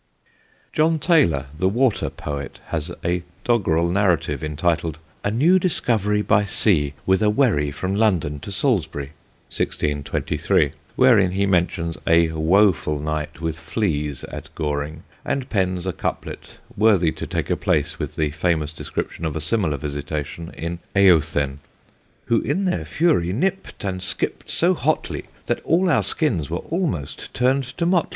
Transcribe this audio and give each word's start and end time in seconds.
John 0.73 0.97
Taylor, 0.97 1.45
the 1.55 1.69
water 1.69 2.09
poet, 2.09 2.57
has 2.69 2.89
a 3.05 3.21
doggerel 3.43 3.87
narrative 3.91 4.43
entitled 4.43 4.97
"A 5.23 5.29
New 5.29 5.59
Discovery 5.59 6.23
by 6.23 6.43
Sea 6.43 6.95
with 7.05 7.21
a 7.21 7.29
Wherry 7.29 7.69
from 7.69 7.93
London 7.93 8.39
to 8.39 8.51
Salisbury," 8.51 9.11
1623, 9.55 10.71
wherein 10.95 11.33
he 11.33 11.45
mentions 11.45 11.99
a 12.07 12.29
woful 12.31 12.97
night 12.97 13.41
with 13.41 13.59
fleas 13.59 14.23
at 14.23 14.49
Goring, 14.55 15.03
and 15.23 15.51
pens 15.51 15.85
a 15.85 15.93
couplet 15.93 16.55
worthy 16.75 17.11
to 17.11 17.27
take 17.27 17.51
a 17.51 17.55
place 17.55 17.99
with 17.99 18.15
the 18.15 18.31
famous 18.31 18.73
description 18.73 19.23
of 19.23 19.35
a 19.35 19.39
similar 19.39 19.77
visitation 19.77 20.49
in 20.57 20.79
Eothen: 20.95 21.59
Who 22.25 22.41
in 22.41 22.65
their 22.65 22.85
fury 22.85 23.33
nip'd 23.33 23.85
and 23.85 24.01
skip'd 24.01 24.49
so 24.49 24.73
hotly, 24.73 25.25
That 25.45 25.61
all 25.63 25.91
our 25.91 26.01
skins 26.01 26.49
were 26.49 26.57
almost 26.57 27.31
turned 27.35 27.65
to 27.77 27.85
motley. 27.85 28.09